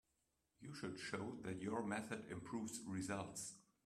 [0.61, 3.53] You should show that your method improves results.